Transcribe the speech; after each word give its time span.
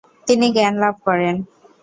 তিনি 0.27 0.47
জ্ঞান 0.55 0.73
লাভ 0.83 0.95
করেন। 1.07 1.35